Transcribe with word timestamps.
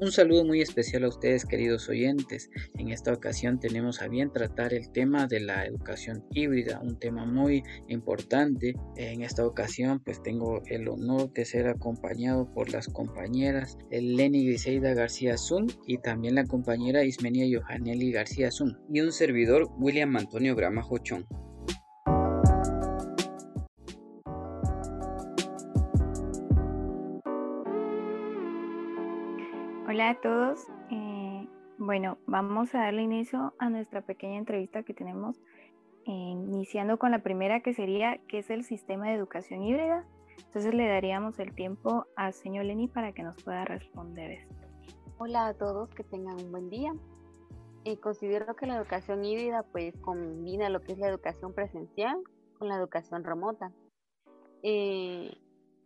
Un 0.00 0.12
saludo 0.12 0.46
muy 0.46 0.62
especial 0.62 1.04
a 1.04 1.08
ustedes 1.08 1.44
queridos 1.44 1.90
oyentes. 1.90 2.48
En 2.78 2.88
esta 2.88 3.12
ocasión 3.12 3.60
tenemos 3.60 4.00
a 4.00 4.08
bien 4.08 4.32
tratar 4.32 4.72
el 4.72 4.90
tema 4.92 5.26
de 5.26 5.40
la 5.40 5.66
educación 5.66 6.24
híbrida, 6.30 6.80
un 6.82 6.98
tema 6.98 7.26
muy 7.26 7.62
importante. 7.86 8.72
En 8.96 9.20
esta 9.20 9.46
ocasión 9.46 10.00
pues 10.00 10.22
tengo 10.22 10.62
el 10.64 10.88
honor 10.88 11.30
de 11.34 11.44
ser 11.44 11.68
acompañado 11.68 12.50
por 12.54 12.70
las 12.70 12.88
compañeras 12.88 13.76
Lenny 13.90 14.46
Griseida 14.46 14.94
García 14.94 15.36
Zun 15.36 15.66
y 15.86 15.98
también 15.98 16.34
la 16.34 16.46
compañera 16.46 17.04
Ismenia 17.04 17.44
Johaneli 17.60 18.10
García 18.10 18.50
Zun 18.50 18.78
y 18.90 19.02
un 19.02 19.12
servidor 19.12 19.68
William 19.76 20.16
Antonio 20.16 20.56
Grama 20.56 20.80
Jochón. 20.80 21.26
Hola 29.92 30.10
a 30.10 30.20
todos. 30.20 30.68
Eh, 30.92 31.48
bueno, 31.76 32.16
vamos 32.28 32.72
a 32.76 32.82
darle 32.82 33.02
inicio 33.02 33.54
a 33.58 33.68
nuestra 33.70 34.02
pequeña 34.02 34.38
entrevista 34.38 34.84
que 34.84 34.94
tenemos, 34.94 35.36
eh, 36.06 36.12
iniciando 36.12 36.96
con 36.96 37.10
la 37.10 37.24
primera 37.24 37.58
que 37.58 37.74
sería, 37.74 38.20
¿qué 38.28 38.38
es 38.38 38.50
el 38.50 38.62
sistema 38.62 39.08
de 39.08 39.14
educación 39.14 39.64
híbrida? 39.64 40.06
Entonces 40.46 40.74
le 40.74 40.86
daríamos 40.86 41.40
el 41.40 41.56
tiempo 41.56 42.06
al 42.14 42.34
señor 42.34 42.66
Lenny 42.66 42.86
para 42.86 43.10
que 43.10 43.24
nos 43.24 43.42
pueda 43.42 43.64
responder 43.64 44.30
esto. 44.30 44.54
Hola 45.18 45.48
a 45.48 45.54
todos, 45.54 45.90
que 45.90 46.04
tengan 46.04 46.36
un 46.36 46.52
buen 46.52 46.70
día. 46.70 46.92
Eh, 47.84 47.98
considero 47.98 48.54
que 48.54 48.66
la 48.66 48.76
educación 48.76 49.24
híbrida 49.24 49.64
pues 49.72 49.92
combina 50.02 50.68
lo 50.68 50.82
que 50.82 50.92
es 50.92 50.98
la 50.98 51.08
educación 51.08 51.52
presencial 51.52 52.16
con 52.60 52.68
la 52.68 52.76
educación 52.76 53.24
remota 53.24 53.72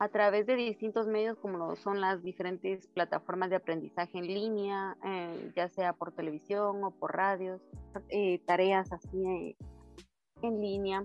a 0.00 0.08
través 0.08 0.46
de 0.46 0.56
distintos 0.56 1.06
medios 1.06 1.36
como 1.38 1.76
son 1.76 2.00
las 2.00 2.22
diferentes 2.22 2.86
plataformas 2.86 3.50
de 3.50 3.56
aprendizaje 3.56 4.16
en 4.16 4.26
línea, 4.26 4.96
eh, 5.04 5.52
ya 5.54 5.68
sea 5.68 5.92
por 5.92 6.12
televisión 6.12 6.82
o 6.82 6.90
por 6.90 7.14
radios, 7.14 7.60
eh, 8.08 8.40
tareas 8.46 8.90
así 8.94 9.26
eh, 9.26 9.56
en 10.40 10.58
línea. 10.58 11.04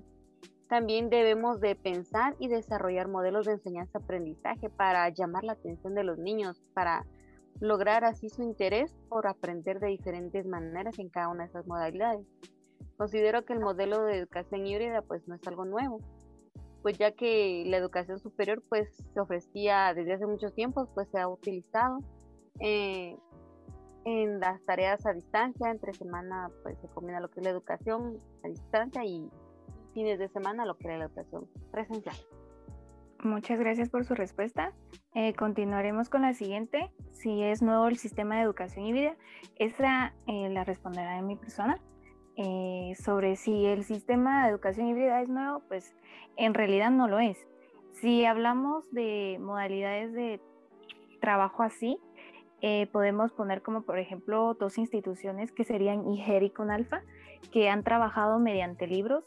También 0.70 1.10
debemos 1.10 1.60
de 1.60 1.76
pensar 1.76 2.38
y 2.40 2.48
desarrollar 2.48 3.10
modelos 3.10 3.46
de 3.46 3.52
enseñanza-aprendizaje 3.52 4.70
para 4.70 5.10
llamar 5.10 5.44
la 5.44 5.54
atención 5.54 5.94
de 5.94 6.06
los 6.06 6.18
niños, 6.18 6.64
para 6.74 7.06
lograr 7.60 8.06
así 8.06 8.30
su 8.30 8.44
interés 8.44 8.96
por 9.10 9.28
aprender 9.28 9.82
de 9.82 9.88
diferentes 9.88 10.46
maneras 10.46 10.98
en 11.00 11.10
cada 11.10 11.28
una 11.28 11.44
de 11.44 11.50
esas 11.50 11.68
modalidades. 11.68 12.26
Considero 12.96 13.44
que 13.44 13.52
el 13.52 13.60
modelo 13.60 14.06
de 14.06 14.20
educación 14.20 14.66
híbrida 14.66 15.02
pues 15.02 15.28
no 15.28 15.36
es 15.36 15.46
algo 15.48 15.66
nuevo, 15.66 16.00
pues 16.86 17.00
ya 17.00 17.14
que 17.14 17.64
la 17.66 17.78
educación 17.78 18.20
superior 18.20 18.62
pues 18.70 19.04
se 19.12 19.20
ofrecía 19.20 19.92
desde 19.96 20.14
hace 20.14 20.28
muchos 20.28 20.54
tiempos, 20.54 20.88
pues 20.94 21.10
se 21.10 21.18
ha 21.18 21.28
utilizado 21.28 21.98
eh, 22.60 23.18
en 24.06 24.40
las 24.40 24.64
tareas 24.66 25.04
a 25.08 25.14
distancia, 25.14 25.72
entre 25.72 25.96
semana 25.96 26.52
pues 26.62 26.78
se 26.80 26.88
combina 26.90 27.20
lo 27.20 27.32
que 27.32 27.40
es 27.40 27.44
la 27.44 27.50
educación 27.50 28.20
a 28.44 28.50
distancia 28.50 29.04
y 29.04 29.28
fines 29.96 30.20
de 30.20 30.28
semana 30.28 30.64
lo 30.64 30.78
que 30.78 30.88
es 30.88 31.00
la 31.00 31.06
educación 31.06 31.50
presencial. 31.72 32.16
Muchas 33.24 33.60
gracias 33.60 33.90
por 33.90 34.06
su 34.06 34.14
respuesta. 34.14 34.72
Eh, 35.16 35.34
continuaremos 35.34 36.10
con 36.10 36.22
la 36.22 36.34
siguiente. 36.34 36.92
Si 37.10 37.42
es 37.42 37.64
nuevo 37.64 37.88
el 37.88 37.98
sistema 37.98 38.36
de 38.36 38.44
educación 38.44 38.86
híbrida, 38.86 39.18
esta 39.56 40.14
eh, 40.28 40.50
la 40.52 40.64
responderá 40.64 41.18
en 41.18 41.26
mi 41.26 41.36
persona. 41.36 41.80
Eh, 42.38 42.94
sobre 43.02 43.38
si 43.38 43.66
el 43.66 43.84
sistema 43.84 44.44
de 44.44 44.52
educación 44.52 44.88
híbrida 44.88 45.22
es 45.22 45.30
nuevo, 45.30 45.62
pues 45.68 45.96
en 46.36 46.54
realidad 46.54 46.92
no 46.92 47.08
lo 47.08 47.20
es. 47.20 47.38
Si 47.94 48.26
hablamos 48.26 48.92
de 48.92 49.38
modalidades 49.40 50.12
de 50.14 50.42
trabajo 51.22 51.64
así, 51.64 51.98
eh, 52.62 52.88
podemos 52.92 53.32
poner 53.32 53.62
como 53.62 53.84
por 53.84 54.00
ejemplo 54.00 54.54
dos 54.56 54.78
instituciones 54.78 55.52
que 55.52 55.64
serían 55.64 56.08
IGER 56.10 56.44
y 56.44 56.50
CONALFA, 56.50 57.04
que 57.52 57.70
han 57.70 57.84
trabajado 57.84 58.40
mediante 58.40 58.88
libros, 58.88 59.24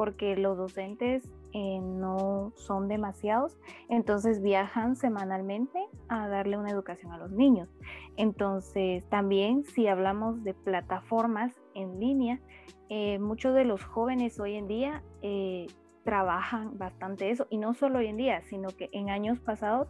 porque 0.00 0.34
los 0.34 0.56
docentes 0.56 1.30
eh, 1.52 1.78
no 1.78 2.54
son 2.56 2.88
demasiados, 2.88 3.58
entonces 3.90 4.40
viajan 4.40 4.96
semanalmente 4.96 5.78
a 6.08 6.26
darle 6.26 6.56
una 6.56 6.70
educación 6.70 7.12
a 7.12 7.18
los 7.18 7.30
niños. 7.32 7.68
Entonces, 8.16 9.06
también 9.10 9.64
si 9.64 9.88
hablamos 9.88 10.42
de 10.42 10.54
plataformas 10.54 11.52
en 11.74 12.00
línea, 12.00 12.40
eh, 12.88 13.18
muchos 13.18 13.54
de 13.54 13.66
los 13.66 13.84
jóvenes 13.84 14.40
hoy 14.40 14.54
en 14.54 14.68
día 14.68 15.02
eh, 15.20 15.66
trabajan 16.02 16.78
bastante 16.78 17.28
eso, 17.28 17.46
y 17.50 17.58
no 17.58 17.74
solo 17.74 17.98
hoy 17.98 18.06
en 18.06 18.16
día, 18.16 18.40
sino 18.44 18.70
que 18.70 18.88
en 18.92 19.10
años 19.10 19.38
pasados, 19.38 19.88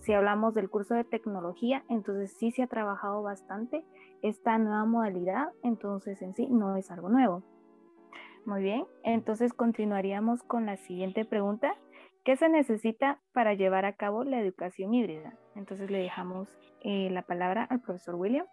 si 0.00 0.12
hablamos 0.12 0.54
del 0.54 0.68
curso 0.68 0.96
de 0.96 1.04
tecnología, 1.04 1.84
entonces 1.88 2.32
sí 2.36 2.50
se 2.50 2.64
ha 2.64 2.66
trabajado 2.66 3.22
bastante 3.22 3.84
esta 4.22 4.58
nueva 4.58 4.84
modalidad, 4.86 5.50
entonces 5.62 6.20
en 6.20 6.34
sí 6.34 6.48
no 6.48 6.76
es 6.76 6.90
algo 6.90 7.08
nuevo. 7.08 7.44
Muy 8.46 8.62
bien, 8.62 8.84
entonces 9.04 9.54
continuaríamos 9.54 10.42
con 10.42 10.66
la 10.66 10.76
siguiente 10.76 11.24
pregunta. 11.24 11.74
¿Qué 12.24 12.36
se 12.36 12.50
necesita 12.50 13.20
para 13.32 13.54
llevar 13.54 13.86
a 13.86 13.96
cabo 13.96 14.22
la 14.22 14.38
educación 14.38 14.92
híbrida? 14.92 15.38
Entonces 15.56 15.90
le 15.90 15.98
dejamos 15.98 16.58
eh, 16.82 17.08
la 17.10 17.22
palabra 17.22 17.64
al 17.64 17.80
profesor 17.80 18.16
William. 18.16 18.46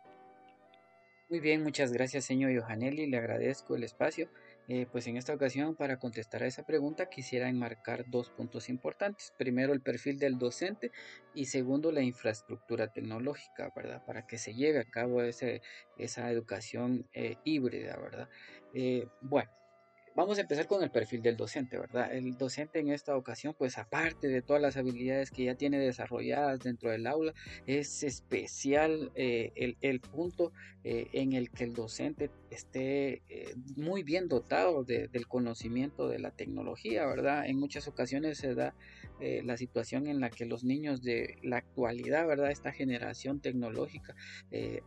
Muy 1.29 1.41
bien, 1.41 1.63
muchas 1.63 1.91
gracias 1.91 2.25
señor 2.25 2.57
Johanelli, 2.57 3.07
le 3.07 3.17
agradezco 3.17 3.75
el 3.75 3.83
espacio. 3.83 4.29
Eh, 4.67 4.85
pues 4.89 5.07
en 5.07 5.17
esta 5.17 5.33
ocasión 5.33 5.75
para 5.75 5.97
contestar 5.99 6.43
a 6.43 6.47
esa 6.47 6.65
pregunta 6.65 7.09
quisiera 7.09 7.49
enmarcar 7.49 8.05
dos 8.09 8.29
puntos 8.29 8.69
importantes. 8.69 9.33
Primero 9.37 9.73
el 9.73 9.81
perfil 9.81 10.19
del 10.19 10.37
docente 10.37 10.91
y 11.33 11.45
segundo 11.45 11.91
la 11.91 12.01
infraestructura 12.01 12.87
tecnológica, 12.87 13.73
¿verdad? 13.75 14.05
Para 14.05 14.25
que 14.25 14.37
se 14.37 14.53
lleve 14.53 14.79
a 14.79 14.85
cabo 14.85 15.21
ese, 15.21 15.61
esa 15.97 16.31
educación 16.31 17.09
eh, 17.13 17.35
híbrida, 17.43 17.97
¿verdad? 17.97 18.29
bueno, 19.21 19.51
Vamos 20.13 20.37
a 20.37 20.41
empezar 20.41 20.67
con 20.67 20.83
el 20.83 20.91
perfil 20.91 21.21
del 21.21 21.37
docente, 21.37 21.77
¿verdad? 21.77 22.13
El 22.13 22.37
docente 22.37 22.79
en 22.79 22.89
esta 22.89 23.15
ocasión, 23.15 23.55
pues 23.57 23.77
aparte 23.77 24.27
de 24.27 24.41
todas 24.41 24.61
las 24.61 24.75
habilidades 24.75 25.31
que 25.31 25.45
ya 25.45 25.55
tiene 25.55 25.79
desarrolladas 25.79 26.59
dentro 26.59 26.91
del 26.91 27.07
aula, 27.07 27.33
es 27.65 28.03
especial 28.03 29.13
eh, 29.15 29.53
el, 29.79 30.01
punto 30.01 30.51
eh, 30.83 31.07
en 31.13 31.31
el 31.31 31.49
que 31.49 31.63
el 31.63 31.73
docente 31.73 32.29
esté 32.49 33.21
eh, 33.29 33.55
muy 33.77 34.03
bien 34.03 34.27
dotado 34.27 34.83
del 34.83 35.27
conocimiento 35.29 36.09
de 36.09 36.19
la 36.19 36.31
tecnología, 36.31 37.05
¿verdad? 37.05 37.45
En 37.45 37.57
muchas 37.57 37.87
ocasiones 37.87 38.37
se 38.37 38.53
da 38.53 38.75
la 39.43 39.55
situación 39.55 40.07
en 40.07 40.19
la 40.19 40.31
que 40.31 40.47
los 40.47 40.63
niños 40.63 41.03
de 41.03 41.37
la 41.43 41.57
actualidad, 41.57 42.25
¿verdad? 42.25 42.49
Esta 42.49 42.71
generación 42.71 43.39
tecnológica 43.39 44.15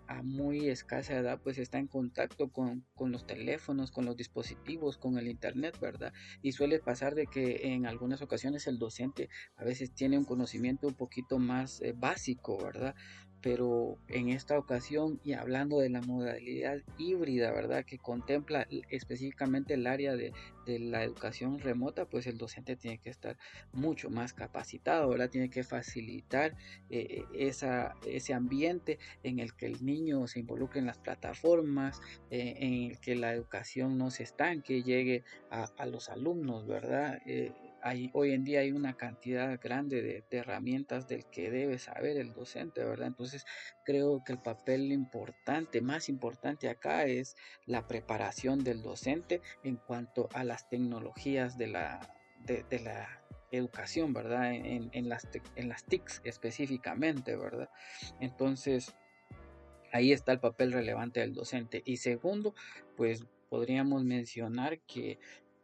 a 0.09 0.25
muy 0.25 0.69
escasa 0.69 1.17
edad, 1.17 1.39
pues 1.41 1.57
está 1.59 1.79
en 1.79 1.87
contacto 1.87 2.51
con, 2.51 2.85
con 2.97 3.13
los 3.13 3.29
teléfonos, 3.29 3.93
con 3.93 4.05
los 4.07 4.17
dispositivos, 4.17 4.99
con 4.99 5.14
el 5.19 5.29
internet, 5.29 5.79
¿verdad? 5.81 6.13
Y 6.43 6.53
suele 6.53 6.79
pasar 6.79 7.15
de 7.15 7.27
que 7.27 7.73
en 7.75 7.87
algunas 7.87 8.23
ocasiones 8.23 8.67
el 8.67 8.79
docente 8.79 9.29
a 9.57 9.65
veces 9.65 9.93
tiene 9.93 10.19
un 10.19 10.25
conocimiento 10.25 10.87
un 10.87 10.95
poquito 10.95 11.39
más 11.39 11.81
eh, 11.81 11.95
básico, 11.97 12.59
¿verdad? 12.59 12.95
Pero 13.45 13.99
en 14.09 14.31
esta 14.31 14.59
ocasión 14.59 15.21
y 15.23 15.35
hablando 15.35 15.79
de 15.79 15.91
la 15.91 16.01
modalidad 16.01 16.79
híbrida, 16.97 17.53
¿verdad? 17.53 17.85
Que 17.85 17.99
contempla 17.99 18.67
específicamente 18.89 19.75
el 19.75 19.87
área 19.87 20.17
de, 20.17 20.33
la 20.67 21.05
educación 21.05 21.59
remota, 21.59 22.07
pues 22.07 22.27
el 22.27 22.39
docente 22.39 22.75
tiene 22.75 22.97
que 22.97 23.11
estar 23.11 23.37
mucho 23.75 24.09
más 24.09 24.33
capacitado, 24.33 25.11
¿verdad? 25.11 25.29
Tiene 25.29 25.51
que 25.51 25.63
facilitar 25.63 26.57
eh, 26.89 27.27
esa, 27.35 27.97
ese 28.07 28.33
ambiente 28.33 28.99
en 29.23 29.41
el 29.41 29.55
que 29.55 29.67
el 29.67 29.85
niño 29.85 30.27
se 30.27 30.41
involucre 30.41 30.81
en 30.81 30.87
las 30.87 30.97
plataformas, 30.97 32.01
eh, 32.31 32.55
en 32.61 32.93
el 32.93 32.99
que 32.99 33.15
la 33.15 33.35
educación 33.35 33.99
no 33.99 34.11
se 34.11 34.23
estanque, 34.23 34.83
llegue 34.83 35.23
a, 35.51 35.85
los 35.85 36.09
alumnos, 36.09 36.67
¿verdad? 36.67 37.21
Eh, 37.27 37.53
hoy 38.13 38.33
en 38.33 38.45
día 38.45 38.61
hay 38.61 38.73
una 38.73 38.97
cantidad 38.97 39.59
grande 39.63 40.03
de, 40.03 40.25
herramientas 40.31 41.07
del 41.09 41.25
que 41.27 41.51
debe 41.51 41.79
saber 41.79 42.17
el 42.17 42.33
docente, 42.33 42.83
¿verdad? 42.83 43.09
Entonces 43.09 43.45
creo 43.85 44.23
que 44.25 44.33
el 44.33 44.39
papel 44.39 44.91
importante, 44.93 45.81
más 45.81 46.09
importante 46.09 46.69
acá 46.69 47.05
es 47.05 47.37
la 47.67 47.87
preparación 47.87 48.65
del 48.65 48.83
docente 48.83 49.43
en 49.63 49.77
cuanto 49.77 50.29
a 50.33 50.45
las 50.45 50.69
tecnologías 50.69 51.59
de 51.59 51.69
la, 51.69 52.01
de, 52.45 52.81
la 52.81 53.23
educación, 53.51 54.13
¿verdad? 54.13 54.53
En, 54.55 54.91
en, 54.93 55.09
las, 55.09 55.29
en 55.55 55.69
las 55.69 55.85
TICs 55.85 56.23
específicamente, 56.25 57.37
¿verdad? 57.37 57.69
Entonces, 58.21 58.95
ahí 59.93 60.13
está 60.13 60.33
el 60.33 60.41
papel 60.41 60.73
relevante 60.73 61.21
del 61.21 61.35
docente. 61.35 61.83
Y 61.85 61.99
segundo, 61.99 62.55
pues 62.97 63.27
podríamos 63.49 64.05
mencionar 64.05 64.81
que, 64.81 65.19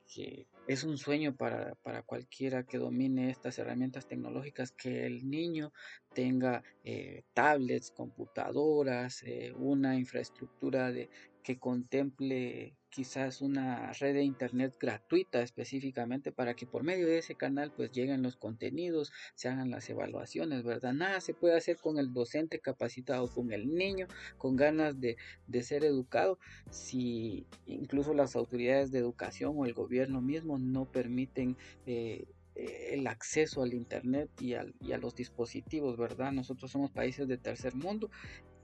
que 0.06 0.46
es 0.72 0.84
un 0.84 0.98
sueño 0.98 1.34
para, 1.34 1.74
cualquiera 2.06 2.62
que 2.62 2.78
domine 2.78 3.30
estas 3.30 3.58
herramientas 3.58 4.06
tecnológicas 4.06 4.70
que 4.70 5.04
el 5.04 5.28
niño 5.28 5.72
tenga 6.14 6.62
eh, 6.84 7.24
tablets, 7.34 7.90
computadoras, 7.90 9.24
eh, 9.24 9.52
una 9.56 9.96
infraestructura 9.96 10.92
de, 10.92 11.10
que 11.42 11.58
contemple 11.58 12.76
quizás 12.90 13.40
una 13.40 13.92
red 13.92 14.14
de 14.14 14.24
internet 14.24 14.76
gratuita 14.78 15.42
específicamente 15.42 16.32
para 16.32 16.54
que 16.54 16.66
por 16.66 16.82
medio 16.82 17.06
de 17.06 17.18
ese 17.18 17.36
canal 17.36 17.72
pues 17.72 17.92
lleguen 17.92 18.22
los 18.22 18.36
contenidos, 18.36 19.12
se 19.34 19.48
hagan 19.48 19.70
las 19.70 19.88
evaluaciones, 19.88 20.64
¿verdad? 20.64 20.92
Nada 20.92 21.20
se 21.20 21.32
puede 21.32 21.56
hacer 21.56 21.76
con 21.76 21.98
el 21.98 22.12
docente 22.12 22.58
capacitado, 22.60 23.32
con 23.32 23.52
el 23.52 23.72
niño 23.74 24.08
con 24.36 24.56
ganas 24.56 25.00
de, 25.00 25.16
ser 25.62 25.84
educado, 25.84 26.38
si 26.70 27.46
incluso 27.66 28.12
las 28.12 28.34
autoridades 28.34 28.90
de 28.90 28.98
educación 28.98 29.54
o 29.56 29.64
el 29.64 29.74
gobierno 29.74 30.20
mismo 30.20 30.58
no 30.58 30.84
permiten... 30.90 31.56
Eh, 31.86 32.26
eh, 32.56 32.94
el 32.94 33.06
acceso 33.06 33.62
al 33.62 33.74
internet 33.74 34.28
y, 34.40 34.54
y, 34.80 34.92
a 34.92 34.98
los 34.98 35.14
dispositivos, 35.14 35.96
¿verdad? 35.96 36.32
Nosotros 36.32 36.72
somos 36.72 36.90
países 36.90 37.28
de 37.28 37.38
tercer 37.38 37.76
mundo 37.76 38.10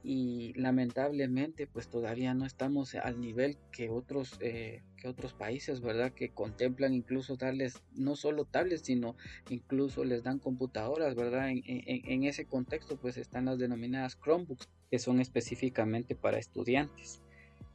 y 0.03 0.53
lamentablemente 0.53 1.67
pues 1.67 1.89
todavía 1.89 2.33
no 2.33 2.45
estamos 2.45 2.95
al 2.95 3.19
nivel 3.19 3.57
que 3.71 3.89
otros 3.89 4.37
eh, 4.39 4.83
que 4.95 5.07
otros 5.07 5.33
países 5.33 5.81
verdad 5.81 6.13
que 6.13 6.29
contemplan 6.29 6.93
incluso 6.93 7.35
darles 7.35 7.81
no 7.93 8.15
solo 8.15 8.45
tablets 8.45 8.83
sino 8.83 9.15
incluso 9.49 10.05
les 10.05 10.23
dan 10.23 10.39
computadoras 10.39 11.15
verdad 11.15 11.49
en, 11.49 12.23
ese 12.23 12.45
contexto 12.45 12.97
pues 12.97 13.17
están 13.17 13.45
las 13.45 13.59
denominadas 13.59 14.17
Chromebooks 14.23 14.69
que 14.89 14.99
son 14.99 15.19
específicamente 15.19 16.15
para 16.15 16.39
estudiantes. 16.39 17.21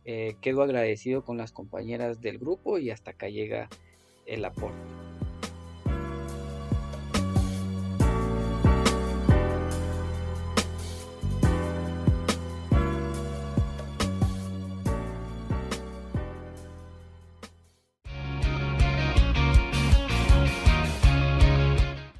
Eh, 0.04 0.34
quedo 0.40 0.62
agradecido 0.62 1.24
con 1.24 1.36
las 1.36 1.52
compañeras 1.52 2.20
del 2.20 2.38
grupo 2.38 2.78
y 2.78 2.90
hasta 2.90 3.12
acá 3.12 3.28
llega 3.28 3.68
el 4.26 4.44
aporte 4.44 5.01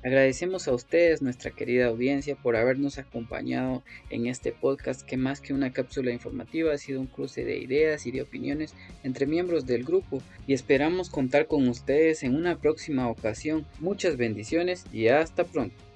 Agradecemos 0.04 0.66
a 0.66 0.75
ustedes, 0.75 1.22
nuestra 1.22 1.52
querida 1.52 1.87
audiencia, 1.87 2.34
por 2.34 2.56
habernos 2.56 2.99
acompañado 2.99 3.84
en 4.10 4.26
este 4.26 4.50
podcast 4.50 5.02
que 5.02 5.16
más 5.16 5.40
que 5.40 5.54
una 5.54 5.72
cápsula 5.72 6.10
informativa 6.10 6.72
ha 6.72 6.78
sido 6.78 7.00
un 7.00 7.06
cruce 7.06 7.44
de 7.44 7.58
ideas 7.58 8.04
y 8.06 8.10
de 8.10 8.22
opiniones 8.22 8.75
entre 9.04 9.26
miembros 9.26 9.64
del 9.64 9.84
grupo 9.84 10.20
y 10.46 10.54
esperamos 10.54 11.08
contar 11.08 11.46
con 11.46 11.69
ustedes 11.69 12.25
en 12.25 12.34
una 12.34 12.58
próxima 12.58 13.08
ocasión. 13.08 13.64
Muchas 13.78 14.16
bendiciones 14.16 14.87
y 14.93 15.06
hasta 15.06 15.44
pronto. 15.44 15.91